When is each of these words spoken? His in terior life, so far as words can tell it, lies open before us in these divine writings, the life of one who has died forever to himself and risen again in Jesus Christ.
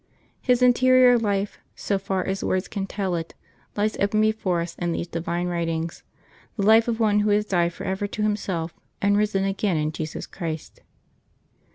His 0.41 0.63
in 0.63 0.73
terior 0.73 1.21
life, 1.21 1.59
so 1.75 1.99
far 1.99 2.25
as 2.25 2.43
words 2.43 2.67
can 2.67 2.87
tell 2.87 3.13
it, 3.13 3.35
lies 3.75 3.95
open 3.97 4.19
before 4.19 4.59
us 4.59 4.75
in 4.79 4.93
these 4.93 5.05
divine 5.07 5.45
writings, 5.45 6.01
the 6.55 6.63
life 6.65 6.87
of 6.87 6.99
one 6.99 7.19
who 7.19 7.29
has 7.29 7.45
died 7.45 7.71
forever 7.73 8.07
to 8.07 8.23
himself 8.23 8.73
and 8.99 9.15
risen 9.15 9.43
again 9.43 9.77
in 9.77 9.91
Jesus 9.91 10.25
Christ. 10.25 10.79